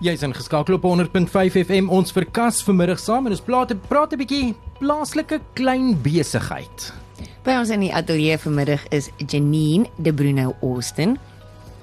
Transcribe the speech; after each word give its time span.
Jy's 0.00 0.22
ingeskakel 0.24 0.78
op 0.78 0.84
100.5 0.88 1.58
FM 1.60 1.90
ons 1.92 2.12
verkas 2.16 2.62
vanmiddag 2.64 2.96
saam 3.02 3.26
en 3.28 3.34
ons 3.34 3.42
praat 3.44 3.74
praat 3.84 4.14
'n 4.14 4.18
bietjie 4.22 4.54
plaaslike 4.78 5.40
klein 5.52 5.92
besigheid. 6.02 6.92
By 7.44 7.58
ons 7.60 7.68
in 7.68 7.80
die 7.80 7.92
ateljee 7.92 8.38
vanmiddag 8.38 8.86
is 8.88 9.10
Janine 9.18 9.90
De 9.96 10.14
Bruno 10.14 10.54
Austin. 10.62 11.18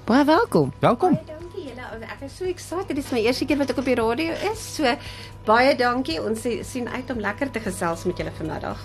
Baie 0.05 0.25
welkom. 0.25 0.73
Welkom. 0.79 1.13
Baie 1.13 1.25
dankie 1.27 1.69
julle. 1.69 2.05
Ek 2.09 2.25
is 2.25 2.37
so 2.37 2.45
excited. 2.45 2.95
Dit 2.95 3.05
is 3.05 3.11
my 3.11 3.19
eerste 3.19 3.45
keer 3.45 3.57
wat 3.57 3.69
ek 3.69 3.77
op 3.77 3.85
die 3.85 3.95
radio 3.95 4.33
is. 4.51 4.75
So 4.75 4.95
baie 5.45 5.75
dankie. 5.75 6.17
Ons 6.21 6.41
sien 6.61 6.87
uit 6.87 7.09
om 7.11 7.19
lekker 7.19 7.51
te 7.51 7.59
gesels 7.59 8.03
met 8.03 8.17
julle 8.17 8.31
vanmiddag. 8.31 8.81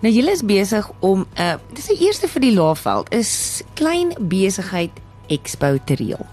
Nou 0.00 0.14
julle 0.14 0.30
is 0.30 0.44
besig 0.44 0.90
om 1.00 1.26
'n 1.34 1.42
uh, 1.42 1.58
dis 1.74 1.86
die 1.86 2.06
eerste 2.06 2.28
vir 2.28 2.40
die 2.40 2.54
Laagveld 2.54 3.12
is 3.12 3.62
klein 3.74 4.14
besigheid 4.20 4.92
expo 5.26 5.76
te 5.84 5.94
reël. 5.94 6.26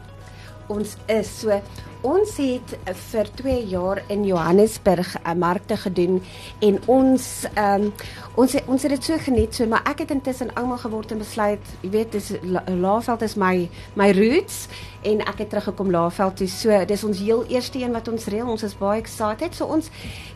Ons 0.68 0.98
is 1.08 1.40
so 1.40 1.62
Ons 2.08 2.38
het 2.40 2.72
vir 3.10 3.28
2 3.36 3.56
jaar 3.68 4.00
in 4.08 4.24
Johannesburg 4.24 5.18
'n 5.24 5.38
markte 5.38 5.78
gedoen 5.78 6.22
en 6.60 6.80
ons 6.86 7.46
um, 7.58 7.94
ons 8.36 8.56
ons 8.66 8.82
het 8.82 8.92
dit 8.92 9.04
so 9.04 9.18
geniet 9.18 9.56
so 9.56 9.68
maar 9.68 9.84
ek 9.84 10.00
het 10.00 10.12
intussen 10.12 10.54
ouma 10.56 10.78
geword 10.78 11.12
en 11.12 11.18
besluit 11.18 11.60
jy 11.82 11.90
weet 11.90 12.12
dis 12.12 12.32
Laaveld 12.66 13.22
is 13.22 13.36
my 13.36 13.70
my 13.96 14.12
roots 14.12 14.68
en 15.08 15.22
ek 15.24 15.38
het 15.44 15.50
teruggekom 15.50 15.92
Laaveld 15.92 16.38
toe. 16.38 16.48
So 16.48 16.86
dis 16.86 17.04
ons 17.04 17.20
heel 17.20 17.46
eerste 17.52 17.80
een 17.80 17.94
wat 17.96 18.08
ons 18.08 18.26
reël. 18.32 18.50
Ons 18.50 18.64
is 18.64 18.76
baie 18.78 19.00
excited. 19.00 19.56
So 19.56 19.66
ons 19.66 19.90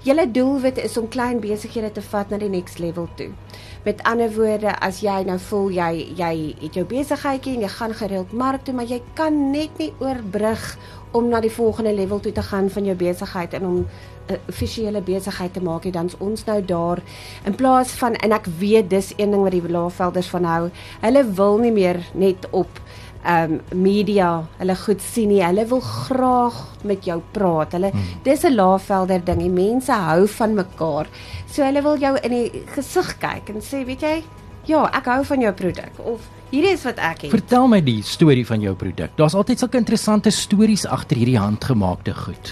hele 0.05 0.26
doelwit 0.31 0.77
is 0.77 0.98
om 0.98 1.09
klein 1.12 1.41
besighede 1.43 1.91
te 1.91 2.03
vat 2.12 2.29
na 2.29 2.40
die 2.41 2.49
next 2.51 2.79
level 2.79 3.09
toe. 3.15 3.31
Met 3.85 4.03
ander 4.05 4.29
woorde, 4.35 4.76
as 4.79 5.01
jy 5.01 5.23
nou 5.26 5.40
voel 5.49 5.71
jy 5.73 5.91
jy 6.17 6.34
het 6.62 6.77
jou 6.77 6.85
besigheidjie 6.85 7.55
en 7.57 7.65
jy 7.65 7.71
gaan 7.73 7.93
gereeld 7.98 8.34
mark 8.34 8.65
toe, 8.65 8.76
maar 8.77 8.90
jy 8.90 9.01
kan 9.17 9.51
net 9.51 9.77
nie 9.81 9.91
oorbrug 9.99 10.77
om 11.11 11.27
na 11.27 11.39
die 11.39 11.51
volgende 11.51 11.93
level 11.93 12.20
toe 12.20 12.31
te 12.31 12.41
gaan 12.41 12.70
van 12.70 12.85
jou 12.85 12.95
besigheid 12.95 13.53
en 13.53 13.65
om 13.65 13.77
'n 13.77 13.88
uh, 14.31 14.38
offisiële 14.49 15.01
besigheid 15.01 15.53
te 15.53 15.61
maak, 15.61 15.93
dan 15.93 16.09
ons 16.18 16.45
nou 16.45 16.65
daar 16.65 16.99
in 17.45 17.55
plaas 17.55 17.91
van 17.91 18.13
en 18.13 18.31
ek 18.31 18.45
weet 18.45 18.90
dis 18.90 19.13
een 19.18 19.31
ding 19.31 19.43
wat 19.43 19.51
die 19.51 19.70
Laagvelders 19.70 20.27
van 20.27 20.43
hou. 20.43 20.70
Hulle 21.01 21.23
wil 21.31 21.57
nie 21.57 21.71
meer 21.71 21.99
net 22.13 22.48
op 22.49 22.70
ehm 23.23 23.59
um, 23.71 23.81
media 23.81 24.48
hulle 24.57 24.76
goed 24.76 25.01
sien 25.01 25.29
nie. 25.29 25.43
Hulle 25.43 25.65
wil 25.65 25.79
graag 25.79 26.57
met 26.84 27.05
jou 27.05 27.21
praat. 27.31 27.71
Hulle 27.71 27.91
hmm. 27.91 28.21
dis 28.23 28.43
'n 28.43 28.55
Laagvelder 28.55 29.23
ding. 29.23 29.40
Die 29.40 29.49
mense 29.49 29.91
hou 29.91 30.27
van 30.27 30.53
mekaar. 30.53 31.07
So 31.46 31.63
hulle 31.63 31.81
wil 31.81 31.98
jou 31.98 32.18
in 32.18 32.31
die 32.31 32.63
gesig 32.65 33.18
kyk 33.18 33.49
en 33.49 33.62
sê, 33.62 33.85
weet 33.85 34.01
jy, 34.01 34.23
ja, 34.67 34.85
ek 34.93 35.05
hou 35.05 35.23
van 35.26 35.48
jou 35.48 35.54
produk 35.54 36.05
of 36.05 36.29
Hierdie 36.51 36.73
is 36.76 36.81
wat 36.84 36.98
ek 36.99 37.21
het. 37.23 37.31
Vertel 37.31 37.70
my 37.71 37.77
die 37.79 38.01
storie 38.04 38.43
van 38.43 38.59
jou 38.59 38.73
produk. 38.76 39.13
Daar's 39.15 39.37
altyd 39.40 39.62
sulke 39.62 39.79
interessante 39.79 40.34
stories 40.35 40.84
agter 40.84 41.15
hierdie 41.21 41.40
handgemaakte 41.40 42.12
goed. 42.12 42.51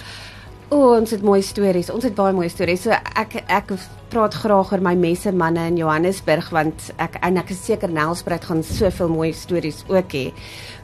O, 0.72 0.94
ons 0.96 1.12
het 1.12 1.26
mooi 1.26 1.42
stories. 1.44 1.90
Ons 1.92 2.08
het 2.08 2.16
baie 2.16 2.32
mooi 2.38 2.48
stories. 2.48 2.86
So 2.86 2.96
ek 2.96 3.42
ek 3.42 3.74
praat 4.14 4.38
graag 4.40 4.72
oor 4.72 4.86
my 4.86 4.94
messe 4.96 5.34
manne 5.36 5.66
in 5.68 5.82
Johannesburg 5.82 6.48
want 6.56 6.88
ek 6.96 7.20
en 7.28 7.42
ek 7.44 7.52
is 7.52 7.60
seker 7.68 7.92
Nelspruit 7.92 8.48
gaan 8.48 8.64
soveel 8.64 9.12
mooi 9.12 9.34
stories 9.36 9.84
ook 9.92 10.16
hê. 10.16 10.26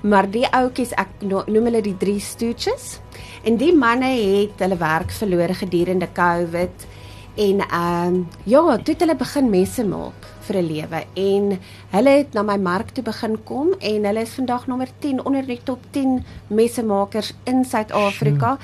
Maar 0.03 0.27
die 0.35 0.43
ouetjies, 0.51 0.91
ek 0.99 1.23
noem 1.23 1.71
hulle 1.71 1.85
die 1.87 1.95
drie 2.01 2.19
stooches. 2.19 2.97
En 3.47 3.55
die 3.61 3.71
manne 3.71 4.11
het 4.11 4.59
hulle 4.59 4.81
werk 4.81 5.15
verloor 5.15 5.55
gedurende 5.55 6.11
COVID 6.11 6.87
en 7.47 7.63
ehm 7.63 8.11
um, 8.11 8.23
ja, 8.43 8.67
toe 8.75 8.93
het 8.97 9.07
hulle 9.07 9.21
begin 9.23 9.53
messe 9.55 9.87
maak 9.87 10.24
vir 10.47 10.57
'n 10.61 10.67
lewe 10.67 10.99
en 11.13 11.59
hulle 11.91 12.09
het 12.09 12.33
na 12.33 12.43
my 12.43 12.57
mark 12.57 12.89
toe 12.93 13.03
begin 13.03 13.37
kom 13.43 13.73
en 13.79 14.05
hulle 14.05 14.21
is 14.21 14.33
vandag 14.33 14.67
nommer 14.67 14.87
10 14.99 15.25
onder 15.25 15.45
die 15.45 15.59
top 15.63 15.79
10 15.91 16.23
messemakers 16.47 17.33
in 17.45 17.65
Suid-Afrika. 17.65 18.57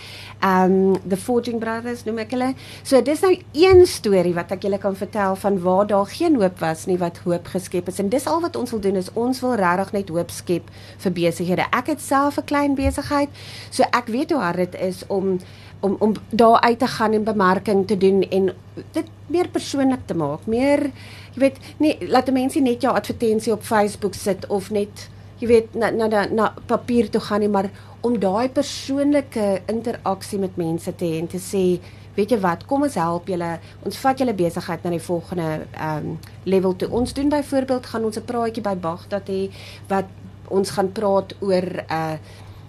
Um 0.44 0.96
the 1.08 1.18
Forging 1.18 1.59
Brothers 1.59 2.04
noem 2.06 2.20
ek 2.20 2.32
hulle. 2.32 2.54
So 2.84 3.02
dis 3.02 3.22
nou 3.22 3.38
een 3.54 3.86
storie 3.86 4.34
wat 4.34 4.52
ek 4.52 4.62
julle 4.64 4.78
kan 4.78 4.96
vertel 4.96 5.36
van 5.36 5.62
waar 5.62 5.88
daar 5.88 6.06
geen 6.06 6.36
hoop 6.36 6.59
was 6.59 6.86
nie 6.86 6.98
wat 6.98 7.18
hoop 7.26 7.48
geskep 7.48 7.88
is 7.88 8.00
en 8.00 8.09
dis 8.09 8.28
al 8.28 8.42
wat 8.42 8.56
ons 8.56 8.72
wil 8.72 8.80
doen 8.80 8.96
is 8.96 9.13
ons 9.13 9.42
wil 9.42 9.56
regtig 9.56 9.92
net 9.92 10.09
hoop 10.09 10.31
skep 10.31 10.69
vir 10.98 11.12
besighede. 11.12 11.66
Ek 11.72 11.88
het 11.88 12.02
self 12.02 12.38
'n 12.38 12.46
klein 12.46 12.75
besigheid, 12.75 13.30
so 13.69 13.84
ek 13.84 14.08
weet 14.08 14.31
hoe 14.31 14.42
hard 14.42 14.58
dit 14.58 14.75
is 14.81 15.03
om 15.08 15.40
om 15.81 15.96
om 16.00 16.14
daar 16.30 16.59
uit 16.62 16.80
te 16.80 16.88
gaan 16.88 17.14
en 17.14 17.24
bemarking 17.24 17.88
te 17.88 17.97
doen 17.97 18.22
en 18.30 18.52
dit 18.92 19.08
meer 19.28 19.50
persoonlik 19.50 20.06
te 20.06 20.14
maak. 20.18 20.46
Meer 20.46 20.92
jy 21.34 21.40
weet, 21.40 21.58
nee, 21.78 21.97
laat 22.08 22.31
mense 22.31 22.59
net 22.59 22.81
jou 22.81 22.94
advertensie 22.96 23.53
op 23.53 23.64
Facebook 23.64 24.14
sit 24.14 24.47
of 24.47 24.69
net 24.69 25.08
jy 25.42 25.47
weet 25.47 25.74
na 25.74 25.90
na 25.90 26.08
na, 26.08 26.25
na 26.25 26.53
papier 26.66 27.09
toe 27.09 27.22
gaan 27.22 27.40
nie, 27.40 27.50
maar 27.50 27.72
om 28.02 28.19
daai 28.19 28.50
persoonlike 28.50 29.62
interaksie 29.72 30.40
met 30.40 30.58
mense 30.58 30.96
te 30.96 31.06
hê 31.06 31.19
en 31.22 31.28
te 31.28 31.42
sê 31.42 31.66
Weet 32.12 32.34
jy 32.34 32.42
wat? 32.44 32.66
Kom 32.68 32.84
ons 32.84 32.98
help 33.00 33.30
julle. 33.31 33.53
Ons 33.88 34.00
vat 34.03 34.19
julle 34.19 34.34
besigheid 34.36 34.84
na 34.84 34.92
die 34.92 35.03
volgende 35.03 35.46
ehm 35.72 36.09
um, 36.12 36.18
level 36.44 36.75
toe. 36.75 36.90
Ons 36.92 37.13
doen 37.16 37.30
byvoorbeeld 37.31 37.86
gaan 37.86 38.06
ons 38.06 38.18
'n 38.19 38.28
praatjie 38.28 38.63
by 38.63 38.75
Bagdad 38.75 39.30
hê 39.31 39.48
wat 39.88 40.06
ons 40.50 40.69
gaan 40.69 40.92
praat 40.92 41.36
oor 41.40 41.63
'n 41.63 41.86
uh, 41.88 42.18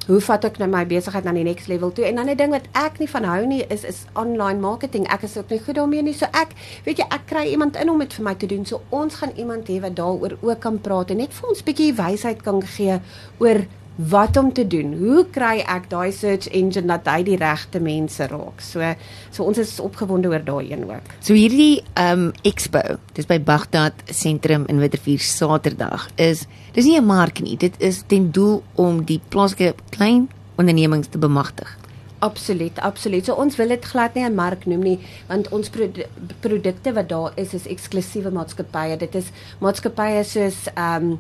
hoe 0.07 0.21
vat 0.21 0.45
ek 0.45 0.59
nou 0.59 0.69
my 0.71 0.83
besigheid 0.89 1.25
na 1.25 1.35
die 1.37 1.45
next 1.47 1.69
level 1.71 1.93
toe? 1.95 2.05
En 2.05 2.17
dan 2.17 2.31
'n 2.31 2.37
ding 2.37 2.51
wat 2.51 2.67
ek 2.73 2.99
nie 2.99 3.09
van 3.09 3.25
hou 3.25 3.47
nie 3.47 3.65
is 3.69 3.85
is 3.85 4.05
online 4.15 4.61
marketing. 4.61 5.07
Ek 5.09 5.23
is 5.23 5.37
ook 5.37 5.51
nie 5.51 5.61
goed 5.61 5.75
daarmee 5.75 6.03
nie. 6.03 6.15
So 6.15 6.27
ek, 6.33 6.55
weet 6.85 6.99
jy, 6.99 7.07
ek 7.11 7.27
kry 7.27 7.47
iemand 7.51 7.77
in 7.77 7.91
om 7.91 7.99
dit 7.99 8.13
vir 8.15 8.25
my 8.25 8.35
te 8.35 8.47
doen. 8.47 8.65
So 8.67 8.81
ons 8.89 9.15
gaan 9.15 9.33
iemand 9.37 9.69
hê 9.69 9.81
wat 9.81 9.97
daaroor 9.97 10.37
ook 10.41 10.61
kan 10.61 10.81
praat 10.81 11.11
en 11.11 11.17
net 11.17 11.33
vir 11.33 11.49
ons 11.49 11.63
bietjie 11.63 11.95
wysheid 11.95 12.43
kan 12.43 12.63
gee 12.63 13.01
oor 13.39 13.67
wat 13.97 14.37
om 14.37 14.53
te 14.53 14.67
doen. 14.67 14.95
Hoe 14.99 15.27
kry 15.31 15.61
ek 15.69 15.91
daai 15.91 16.13
search 16.13 16.49
engine 16.49 16.89
dat 16.89 17.07
hy 17.07 17.23
die 17.27 17.37
regte 17.37 17.81
mense 17.81 18.27
raak? 18.31 18.63
So 18.65 18.95
so 19.31 19.45
ons 19.45 19.59
is 19.59 19.81
opgewonde 19.81 20.29
oor 20.33 20.45
daai 20.45 20.73
een 20.73 20.87
ook. 20.89 21.13
So 21.21 21.37
hierdie 21.37 21.83
um 22.01 22.31
expo, 22.49 22.81
dis 23.15 23.29
by 23.29 23.39
Baghdad 23.41 23.95
sentrum 24.09 24.67
in 24.69 24.81
Witterfuur 24.81 25.21
Saterdag 25.21 26.09
is 26.17 26.47
dis 26.73 26.85
nie 26.85 26.99
'n 26.99 27.05
mark 27.07 27.41
nie. 27.41 27.57
Dit 27.57 27.75
is 27.79 28.03
ten 28.07 28.31
doel 28.31 28.63
om 28.75 29.05
die 29.05 29.21
plaaslike 29.29 29.75
klein 29.91 30.29
ondernemings 30.57 31.09
te 31.09 31.19
bemagtig. 31.19 31.79
Absoluut, 32.23 32.79
absoluut. 32.79 33.25
So 33.25 33.35
ons 33.35 33.57
wil 33.57 33.69
dit 33.69 33.85
glad 33.85 34.15
nie 34.15 34.25
'n 34.25 34.35
mark 34.35 34.67
noem 34.67 34.83
nie, 34.83 34.99
want 35.27 35.49
ons 35.49 35.69
produ 35.69 36.05
produkte 36.41 36.93
wat 36.93 37.09
daar 37.09 37.33
is 37.35 37.55
is 37.55 37.67
eksklusiewe 37.67 38.31
maatskappye. 38.31 38.97
Dit 38.97 39.15
is 39.15 39.31
maatskappye 39.59 40.25
soos 40.25 40.69
um 40.77 41.19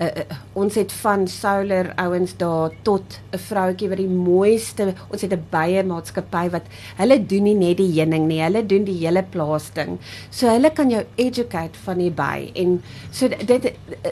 uh, 0.00 0.24
ons 0.54 0.74
het 0.74 0.92
van 0.92 1.26
solar 1.28 1.92
ouens 1.96 2.36
daar 2.36 2.70
tot 2.82 3.20
'n 3.32 3.38
vroutjie 3.38 3.88
wat 3.88 3.98
die 3.98 4.08
mooiste 4.08 4.94
ons 5.08 5.22
het 5.22 5.32
'n 5.32 5.46
baie 5.50 5.82
maatskappy 5.82 6.48
wat 6.50 6.66
hulle 6.96 7.26
doen 7.26 7.42
nie 7.42 7.54
net 7.54 7.76
die 7.76 7.92
heuning 8.00 8.26
nie 8.26 8.42
hulle 8.42 8.66
doen 8.66 8.84
die 8.84 9.06
hele 9.06 9.22
plaas 9.22 9.70
ding 9.74 9.98
so 10.30 10.48
hulle 10.48 10.70
kan 10.70 10.90
jou 10.90 11.04
educate 11.16 11.78
van 11.84 11.98
die 11.98 12.10
by 12.10 12.50
en 12.54 12.82
so 13.10 13.28
dit 13.28 13.64
uh, 13.64 14.10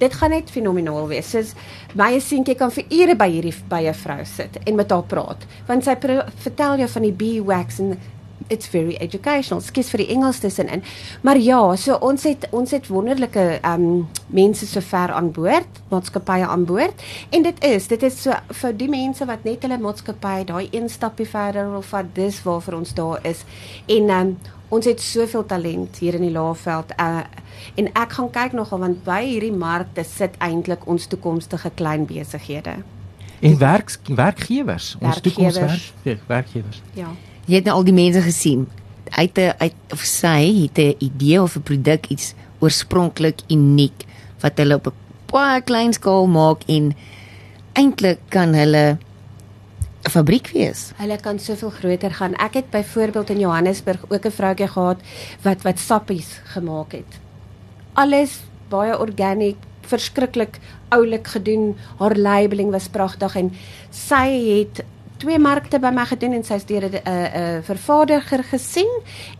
dit 0.00 0.14
gaan 0.14 0.32
net 0.32 0.50
fenomenaal 0.50 1.08
wees. 1.10 1.30
Soos 1.30 1.52
my 1.98 2.14
seentjie 2.24 2.56
kan 2.58 2.72
vir 2.72 2.86
ure 3.02 3.16
by 3.18 3.28
hierdie 3.32 3.54
by 3.68 3.82
'n 3.88 3.94
vrou 3.94 4.24
sit 4.24 4.56
en 4.64 4.74
met 4.74 4.90
haar 4.90 5.04
praat 5.04 5.46
want 5.66 5.84
sy 5.84 5.96
vertel 6.46 6.78
jou 6.78 6.88
van 6.88 7.02
die 7.02 7.12
bee 7.12 7.42
wax 7.42 7.78
en 7.78 7.98
it's 8.48 8.68
very 8.68 8.96
educational. 9.00 9.60
Skes 9.60 9.90
vir 9.92 10.04
die 10.04 10.10
Engels 10.14 10.40
tussenin. 10.42 10.82
Maar 11.26 11.38
ja, 11.38 11.60
so 11.76 11.96
ons 12.04 12.24
het 12.26 12.46
ons 12.56 12.70
het 12.74 12.88
wonderlike 12.90 13.46
ehm 13.60 13.86
um, 13.86 14.08
mense 14.26 14.66
sover 14.66 15.12
aan 15.12 15.32
boord, 15.34 15.80
maatskappye 15.90 16.46
aan 16.46 16.64
boord 16.64 17.02
en 17.34 17.42
dit 17.42 17.64
is, 17.64 17.88
dit 17.90 18.02
is 18.06 18.20
so 18.22 18.34
vir 18.62 18.76
die 18.78 18.88
mense 18.90 19.26
wat 19.26 19.44
net 19.44 19.64
hulle 19.66 19.78
maatskappy 19.82 20.44
daai 20.46 20.68
een 20.70 20.88
stappie 20.88 21.26
verder 21.26 21.70
wil 21.72 21.82
vat, 21.82 22.14
dis 22.14 22.42
waarvoor 22.46 22.78
ons 22.78 22.94
daar 22.94 23.26
is. 23.26 23.44
En 23.86 24.08
ehm 24.08 24.32
um, 24.32 24.36
ons 24.70 24.86
het 24.86 25.00
soveel 25.02 25.42
talent 25.50 25.96
hier 25.98 26.14
in 26.14 26.28
die 26.28 26.34
Laagveld. 26.34 26.94
Uh 26.98 27.22
en 27.76 27.88
ek 27.92 28.12
gaan 28.16 28.30
kyk 28.32 28.52
nogal 28.56 28.78
want 28.80 29.02
by 29.04 29.20
hierdie 29.26 29.52
markte 29.52 30.04
sit 30.06 30.36
eintlik 30.38 30.86
ons 30.88 31.06
toekomstige 31.10 31.70
klein 31.74 32.06
besighede. 32.06 32.76
En 33.40 33.58
werk 33.58 33.96
werkgewers, 34.06 34.94
ons 35.00 35.20
toekomswerk 35.20 36.22
werkgewers. 36.28 36.82
Ja 36.94 37.10
jy 37.50 37.58
het 37.58 37.66
nou 37.66 37.80
al 37.80 37.88
die 37.88 37.96
mense 37.96 38.22
gesien. 38.22 38.68
Uit 39.10 39.38
'n 39.38 39.54
uit 39.58 39.74
of 39.92 40.02
sy 40.06 40.40
het 40.62 40.78
'n 40.78 40.94
idee 40.98 41.42
of 41.42 41.56
'n 41.56 41.62
produk 41.62 42.06
iets 42.06 42.34
oorspronklik 42.60 43.40
uniek 43.48 44.06
wat 44.40 44.58
hulle 44.58 44.74
op 44.74 44.86
'n 44.86 44.94
baie 45.26 45.60
klein 45.60 45.92
skaal 45.92 46.26
maak 46.26 46.62
en 46.66 46.94
eintlik 47.72 48.18
kan 48.28 48.54
hulle 48.54 48.98
'n 50.04 50.10
fabriek 50.10 50.50
wees. 50.52 50.92
Hulle 50.96 51.16
kan 51.20 51.38
soveel 51.38 51.70
groter 51.70 52.10
gaan. 52.10 52.34
Ek 52.34 52.54
het 52.54 52.70
byvoorbeeld 52.70 53.30
in 53.30 53.38
Johannesburg 53.38 54.04
ook 54.08 54.24
'n 54.24 54.30
vroutjie 54.30 54.68
gehad 54.68 54.98
wat 55.42 55.62
wat 55.62 55.78
sappies 55.78 56.40
gemaak 56.44 56.92
het. 56.92 57.18
Alles 57.92 58.40
baie 58.68 58.98
organiek, 58.98 59.56
verskriklik 59.80 60.58
oulik 60.88 61.26
gedoen. 61.26 61.76
Haar 61.98 62.16
labeling 62.16 62.70
was 62.70 62.88
pragtig 62.88 63.36
en 63.36 63.52
sy 63.90 64.28
het 64.58 64.84
twee 65.20 65.38
markte 65.38 65.78
by 65.82 65.92
my 65.94 66.06
gedoen 66.08 66.38
en 66.40 66.44
sy's 66.44 66.64
deur 66.64 66.88
'n 66.88 67.00
'n 67.04 67.62
vervaardiger 67.62 68.44
gesien 68.44 68.90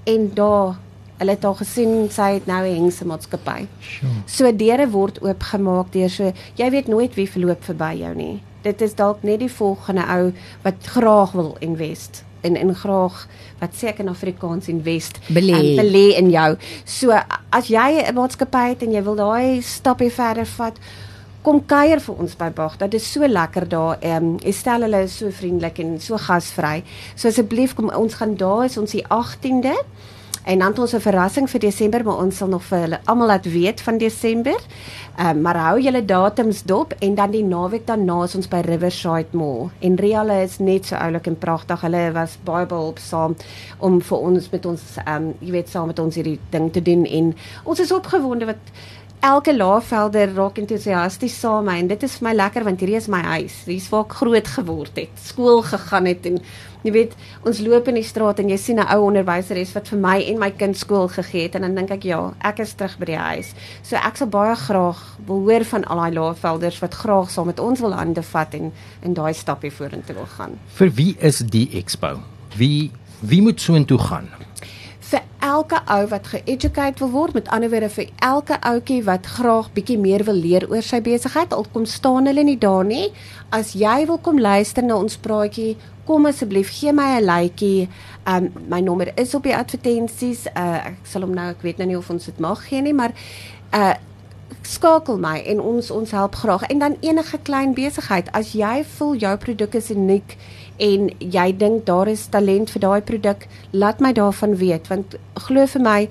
en 0.04 0.30
daar 0.34 0.78
Hulle 1.20 1.34
het 1.36 1.44
al 1.44 1.54
gesien 1.58 2.08
sy 2.08 2.32
het 2.38 2.46
nou 2.48 2.64
'n 2.64 2.74
hengse 2.74 3.04
maatskappy. 3.04 3.66
Sure. 3.80 4.12
So 4.24 4.56
deure 4.56 4.90
word 4.90 5.20
oopgemaak 5.20 5.92
deur 5.92 6.08
so 6.08 6.32
jy 6.56 6.70
weet 6.70 6.88
nooit 6.88 7.14
wie 7.14 7.28
verloop 7.30 7.64
verby 7.64 7.94
jou 7.98 8.14
nie. 8.14 8.42
Dit 8.62 8.80
is 8.80 8.94
dalk 8.94 9.22
net 9.22 9.38
die 9.38 9.52
volgende 9.52 10.04
ou 10.08 10.32
wat 10.62 10.74
graag 10.82 11.32
wil 11.32 11.56
invest 11.60 12.24
en 12.40 12.56
en 12.56 12.74
graag 12.74 13.28
wat 13.58 13.74
sê 13.74 13.88
ek 13.88 13.98
in 13.98 14.08
Afrikaans 14.08 14.68
invest 14.68 15.18
Belê. 15.28 15.52
um, 15.52 15.76
belê 15.76 16.16
in 16.16 16.30
jou. 16.30 16.56
So 16.84 17.10
as 17.50 17.68
jy 17.68 18.00
'n 18.08 18.14
maatskappy 18.14 18.68
het 18.68 18.82
en 18.82 18.92
jy 18.92 19.02
wil 19.02 19.14
daai 19.14 19.62
stappie 19.62 20.10
verder 20.10 20.46
vat, 20.46 20.78
kom 21.42 21.62
kuier 21.64 22.00
vir 22.04 22.20
ons 22.20 22.36
by 22.36 22.50
Bag. 22.52 22.76
Dit 22.82 22.98
is 22.98 23.06
so 23.12 23.26
lekker 23.26 23.68
daar. 23.68 23.98
Ehm 24.04 24.34
um, 24.34 24.38
Estel 24.44 24.84
hulle 24.84 25.04
is 25.06 25.16
so 25.22 25.32
vriendelik 25.32 25.78
en 25.80 25.98
so 26.00 26.18
gasvry. 26.20 26.82
So 27.14 27.28
asseblief 27.28 27.74
kom 27.74 27.88
ons 27.96 28.14
gaan 28.20 28.36
daar 28.36 28.64
is 28.64 28.76
ons 28.78 28.92
die 28.92 29.04
18de. 29.08 29.76
En 30.44 30.58
dan 30.58 30.78
ons 30.78 30.92
'n 30.92 31.00
verrassing 31.00 31.50
vir 31.50 31.60
Desember, 31.60 32.04
maar 32.04 32.16
ons 32.16 32.36
sal 32.36 32.48
nog 32.48 32.62
vir 32.64 32.78
hulle 32.78 33.00
almal 33.04 33.26
laat 33.26 33.52
weet 33.52 33.80
van 33.80 33.98
Desember. 33.98 34.56
Ehm 35.16 35.36
um, 35.36 35.40
maar 35.40 35.56
hou 35.56 35.80
julle 35.80 36.04
datums 36.04 36.62
dop 36.62 36.92
en 36.98 37.14
dan 37.14 37.30
die 37.30 37.44
naweek 37.44 37.86
daarna 37.86 38.22
is 38.24 38.34
ons 38.34 38.48
by 38.48 38.60
Riverside 38.60 39.28
Mall. 39.32 39.70
En 39.80 39.96
Ria 39.96 40.18
hulle 40.18 40.42
is 40.42 40.58
net 40.58 40.86
so 40.86 40.96
oulik 40.96 41.26
en 41.26 41.38
pragtig. 41.38 41.80
Hulle 41.80 42.12
was 42.12 42.38
baie 42.44 42.66
behulpsaam 42.66 43.36
om 43.78 44.00
vir 44.00 44.18
ons 44.18 44.50
met 44.50 44.66
ons 44.66 44.80
ehm 45.04 45.16
um, 45.16 45.34
jy 45.40 45.50
weet 45.50 45.68
saam 45.68 45.86
met 45.86 45.98
ons 45.98 46.14
hierdie 46.14 46.38
ding 46.50 46.72
te 46.72 46.82
doen 46.82 47.04
en 47.04 47.36
ons 47.64 47.80
is 47.80 47.92
opgewonde 47.92 48.44
wat 48.46 48.72
elke 49.20 49.52
laafvelder 49.52 50.32
raak 50.32 50.58
entoesiasties 50.62 51.34
saam 51.42 51.68
en 51.68 51.88
dit 51.90 52.04
is 52.06 52.16
vir 52.16 52.26
my 52.30 52.32
lekker 52.38 52.64
want 52.64 52.80
hierdie 52.80 52.96
is 52.96 53.08
my 53.12 53.20
huis. 53.36 53.58
Hier's 53.68 53.90
waar 53.92 54.06
ek 54.06 54.16
groot 54.16 54.48
geword 54.48 54.96
het, 54.96 55.12
skool 55.20 55.60
gegaan 55.66 56.08
het 56.08 56.28
en 56.30 56.38
jy 56.86 56.92
weet, 56.94 57.12
ons 57.44 57.60
loop 57.60 57.90
in 57.92 57.98
die 58.00 58.06
straat 58.06 58.40
en 58.40 58.48
jy 58.48 58.56
sien 58.56 58.80
'n 58.80 58.88
ou 58.88 59.04
onderwyseres 59.10 59.74
wat 59.76 59.88
vir 59.92 60.00
my 60.00 60.16
en 60.24 60.38
my 60.38 60.50
kind 60.50 60.76
skool 60.76 61.08
gegee 61.08 61.42
het 61.42 61.54
en 61.54 61.62
dan 61.62 61.74
dink 61.74 61.90
ek 61.90 62.04
ja, 62.04 62.32
ek 62.40 62.60
is 62.60 62.72
terug 62.72 62.96
by 62.98 63.04
die 63.04 63.20
huis. 63.20 63.52
So 63.82 63.96
ek 63.96 64.16
sal 64.16 64.28
baie 64.28 64.56
graag 64.56 65.18
wil 65.26 65.44
hoor 65.44 65.64
van 65.64 65.84
al 65.84 65.98
daai 65.98 66.14
laafvelders 66.14 66.80
wat 66.80 66.94
graag 66.94 67.30
saam 67.30 67.46
met 67.46 67.60
ons 67.60 67.80
wil 67.80 67.92
hande 67.92 68.22
vat 68.22 68.54
en 68.54 68.72
in 69.02 69.14
daai 69.14 69.34
stappie 69.34 69.70
vorentoe 69.72 70.14
wil 70.14 70.30
gaan. 70.38 70.58
Vir 70.78 70.90
wie 70.90 71.16
is 71.20 71.38
die 71.38 71.68
expo? 71.76 72.20
Wie 72.56 72.90
wie 73.20 73.42
moet 73.42 73.60
so 73.60 73.74
intoe 73.74 73.98
gaan? 73.98 74.39
Elke 75.50 75.78
ou 75.90 76.02
wat 76.10 76.26
ge-educate 76.32 77.02
wil 77.02 77.10
word, 77.10 77.34
met 77.34 77.48
ander 77.54 77.70
woorde 77.72 77.90
vir 77.94 78.10
elke 78.26 78.58
ouetjie 78.70 79.00
wat 79.06 79.26
graag 79.36 79.70
bietjie 79.74 79.98
meer 79.98 80.24
wil 80.28 80.38
leer 80.38 80.66
oor 80.70 80.84
sy 80.86 81.00
besigheid, 81.04 81.54
al 81.56 81.66
kom 81.72 81.86
staan 81.88 82.30
hulle 82.30 82.44
nie 82.46 82.58
daar 82.60 82.84
nie. 82.86 83.08
As 83.54 83.72
jy 83.78 84.04
wil 84.06 84.20
kom 84.22 84.38
luister 84.38 84.86
na 84.86 84.98
ons 85.00 85.18
praatjie, 85.18 85.74
kom 86.06 86.26
asseblief 86.30 86.70
gee 86.78 86.92
my 86.92 87.18
'n 87.18 87.24
likeie. 87.24 87.88
Um 88.26 88.50
my 88.68 88.80
nommer 88.80 89.12
is 89.16 89.34
op 89.34 89.42
die 89.42 89.56
advertensies. 89.56 90.46
Uh 90.54 90.92
ek 90.92 91.02
sal 91.04 91.22
hom 91.22 91.34
nou, 91.34 91.50
ek 91.50 91.62
weet 91.62 91.78
nou 91.78 91.88
nie 91.88 91.98
of 91.98 92.10
ons 92.10 92.24
dit 92.24 92.38
mag 92.38 92.68
gee 92.68 92.82
nie, 92.82 92.94
maar 92.94 93.12
uh 93.72 93.94
skakel 94.62 95.18
my 95.18 95.38
en 95.46 95.60
ons 95.60 95.90
ons 95.90 96.10
help 96.10 96.34
graag. 96.34 96.62
En 96.62 96.78
dan 96.78 96.96
enige 97.00 97.38
klein 97.42 97.74
besigheid, 97.74 98.32
as 98.32 98.52
jy 98.52 98.84
voel 98.96 99.14
jou 99.14 99.36
produk 99.36 99.74
is 99.74 99.90
uniek 99.90 100.36
en 100.80 101.10
jy 101.18 101.46
dink 101.60 101.86
daar 101.86 102.08
is 102.08 102.26
talent 102.32 102.72
vir 102.72 102.80
daai 102.80 103.00
produk, 103.06 103.46
laat 103.72 104.00
my 104.00 104.12
daarvan 104.16 104.56
weet 104.60 104.88
want 104.88 105.16
glo 105.46 105.66
vir 105.66 105.82
my, 105.86 106.02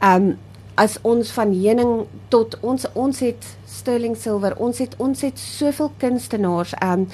ehm 0.00 0.28
um, 0.30 0.34
as 0.74 0.96
ons 1.06 1.28
van 1.30 1.52
heuning 1.54 2.06
tot 2.34 2.56
ons 2.66 2.86
ons 2.98 3.20
het 3.22 3.46
sterling 3.70 4.16
silwer, 4.18 4.56
ons 4.58 4.80
het 4.82 4.96
ons 4.98 5.20
het 5.22 5.38
soveel 5.38 5.92
kunstenaars. 6.02 6.74
Ehm 6.80 7.04
um, 7.04 7.08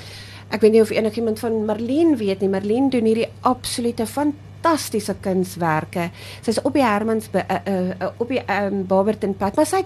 ek 0.50 0.64
weet 0.64 0.72
nie 0.74 0.82
of 0.82 0.90
enigiemand 0.90 1.38
van 1.38 1.64
Marlene 1.66 2.16
weet 2.18 2.40
nie. 2.42 2.48
Marlene 2.50 2.90
doen 2.90 3.06
hierdie 3.06 3.28
absolute 3.46 4.06
fantastiese 4.06 5.14
kunswerke. 5.22 6.08
Sy's 6.42 6.58
op 6.66 6.74
die 6.74 6.82
Hermans 6.82 7.28
uh, 7.30 7.44
uh, 7.44 8.08
op 8.18 8.32
die 8.32 8.42
um, 8.50 8.82
Barberton 8.90 9.36
pad, 9.38 9.56
maar 9.56 9.68
sy 9.68 9.84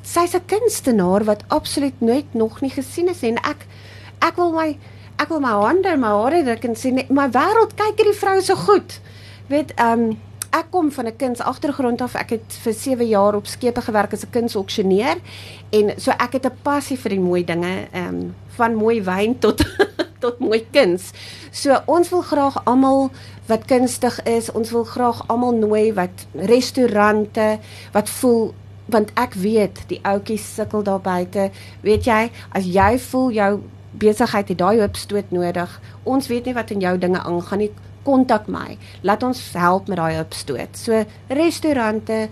sy's 0.00 0.34
'n 0.34 0.46
kunstenaar 0.46 1.26
wat 1.28 1.44
absoluut 1.48 2.00
nooit 2.00 2.34
nog 2.34 2.60
nie 2.60 2.70
gesien 2.70 3.08
is 3.08 3.22
en 3.22 3.36
ek 3.36 3.66
ek 4.22 4.36
wil 4.36 4.52
my 4.52 4.78
ek 5.18 5.28
wil 5.28 5.40
my 5.40 5.54
hande 5.66 5.96
my 5.96 6.08
hare 6.08 6.42
druk 6.44 6.64
en 6.64 6.74
sê 6.74 6.92
my 7.10 7.28
wêreld 7.30 7.76
kyk 7.76 7.96
hierdie 7.96 8.18
vrou 8.18 8.40
so 8.40 8.56
goed. 8.56 9.00
Weet, 9.48 9.74
ehm 9.76 10.10
um, 10.10 10.20
ek 10.52 10.68
kom 10.70 10.90
van 10.92 11.06
'n 11.06 11.16
kuns 11.16 11.40
agtergrond 11.40 12.00
af. 12.02 12.14
Ek 12.14 12.30
het 12.30 12.58
vir 12.62 12.72
7 12.72 13.08
jaar 13.08 13.34
op 13.34 13.46
skepe 13.46 13.80
gewerk 13.80 14.12
as 14.12 14.24
'n 14.24 14.30
kunsauksjoneur 14.30 15.16
en 15.70 15.92
so 15.96 16.10
ek 16.10 16.32
het 16.32 16.46
'n 16.46 16.58
passie 16.62 16.98
vir 16.98 17.10
die 17.10 17.20
mooi 17.20 17.44
dinge, 17.44 17.88
ehm 17.92 18.08
um, 18.08 18.34
van 18.56 18.74
mooi 18.74 19.02
wyn 19.02 19.38
tot 19.38 19.64
tot 20.22 20.38
mooi 20.38 20.66
kuns. 20.70 21.10
So 21.50 21.80
ons 21.86 22.08
wil 22.08 22.22
graag 22.22 22.64
almal 22.64 23.10
wat 23.46 23.64
kunstig 23.64 24.22
is, 24.22 24.52
ons 24.52 24.70
wil 24.70 24.84
graag 24.84 25.24
almal 25.28 25.52
nooi 25.52 25.92
wat 25.92 26.26
restaurante 26.34 27.58
wat 27.92 28.08
voel 28.08 28.54
want 28.86 29.10
ek 29.14 29.34
weet 29.34 29.84
die 29.88 30.00
ouetjies 30.02 30.54
sukkel 30.54 30.82
daar 30.82 31.00
buite. 31.00 31.50
Weet 31.80 32.04
jy, 32.04 32.30
as 32.52 32.66
jy 32.66 32.98
voel 32.98 33.30
jou 33.30 33.52
besigheid 33.92 34.48
het 34.48 34.58
daai 34.58 34.82
opstoot 34.84 35.30
nodig. 35.30 35.80
Ons 36.02 36.26
weet 36.26 36.44
nie 36.48 36.54
wat 36.54 36.70
in 36.70 36.80
jou 36.80 36.98
dinge 36.98 37.20
aangaan 37.20 37.58
nie. 37.58 37.70
Kontak 38.02 38.48
my. 38.50 38.78
Laat 39.02 39.22
ons 39.22 39.40
help 39.54 39.88
met 39.88 40.00
daai 40.00 40.18
opstoot. 40.20 40.76
So 40.78 41.04
restaurante, 41.28 42.28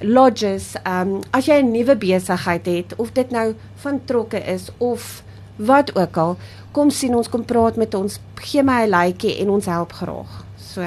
lodges, 0.00 0.74
ehm 0.82 1.16
um, 1.16 1.20
as 1.30 1.46
jy 1.46 1.60
'n 1.62 1.72
nuwe 1.72 1.96
besigheid 1.96 2.66
het 2.66 2.94
of 2.96 3.12
dit 3.12 3.30
nou 3.30 3.54
van 3.82 4.00
trokke 4.04 4.38
is 4.38 4.70
of 4.78 5.22
wat 5.56 5.96
ook 5.96 6.16
al, 6.16 6.36
kom 6.72 6.90
sien 6.90 7.14
ons 7.14 7.28
kom 7.28 7.44
praat 7.44 7.76
met 7.76 7.94
ons. 7.94 8.20
Gee 8.34 8.62
my 8.62 8.86
'n 8.86 8.90
likeie 8.90 9.38
en 9.40 9.50
ons 9.50 9.66
help 9.66 9.92
graag. 9.92 10.44
So 10.56 10.82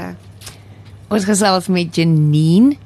Ons 1.09 1.25
gesels 1.25 1.67
met 1.67 1.95
Janine 1.95 2.77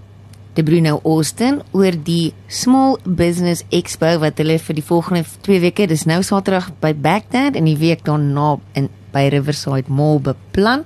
De 0.58 0.64
Bruno 0.64 1.00
Austin 1.06 1.60
oor 1.72 1.94
die 2.04 2.34
Small 2.50 2.96
Business 3.06 3.62
Expo 3.70 4.10
wat 4.24 4.40
hulle 4.42 4.56
vir 4.58 4.78
die 4.80 4.84
volgende 4.86 5.22
2 5.46 5.60
weke, 5.68 5.86
dis 5.86 6.08
nou 6.10 6.24
Saterdag 6.26 6.72
by 6.82 6.96
Baghdad 6.98 7.60
en 7.60 7.68
die 7.70 7.76
week 7.78 8.02
daarna 8.08 8.56
in 8.74 8.88
by 9.14 9.28
Riverside 9.30 9.94
Mall 9.94 10.18
beplan 10.26 10.82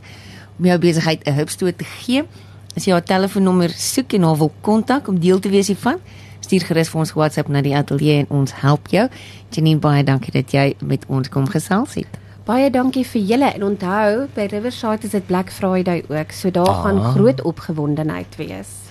om 0.59 0.67
jou 0.67 0.77
besigheid 0.77 1.23
'n 1.23 1.37
hupstoot 1.39 1.77
te 1.77 1.85
gee. 1.87 2.25
As 2.75 2.83
jy 2.85 2.91
haar 2.91 3.03
telefoonnommer 3.03 3.69
soek 3.69 4.13
en 4.13 4.23
haar 4.23 4.37
wil 4.37 4.51
kontak 4.61 5.07
om 5.07 5.19
deel 5.19 5.39
te 5.39 5.49
wees 5.49 5.67
hiervan, 5.67 5.99
stuur 6.41 6.67
gerus 6.67 6.89
vir 6.89 6.99
ons 6.99 7.13
WhatsApp 7.13 7.47
na 7.49 7.61
die 7.61 7.75
ateljee 7.75 8.19
en 8.19 8.25
ons 8.29 8.51
help 8.51 8.87
jou. 8.87 9.07
Janine, 9.51 9.79
baie 9.79 10.03
dankie 10.03 10.31
dat 10.31 10.51
jy 10.51 10.75
met 10.81 11.05
ons 11.07 11.29
kom 11.29 11.47
gesels 11.47 11.93
het. 11.95 12.19
baie 12.45 12.69
dankie 12.69 13.05
vir 13.05 13.21
julle 13.21 13.53
en 13.53 13.63
onthou 13.63 14.27
by 14.35 14.47
Riverside 14.51 15.03
is 15.05 15.11
dit 15.11 15.27
Black 15.27 15.49
Friday 15.49 16.03
ook. 16.09 16.31
So 16.31 16.51
daar 16.51 16.67
Ah. 16.67 16.83
gaan 16.83 17.13
groot 17.15 17.41
opgewondenheid 17.41 18.35
wees. 18.35 18.90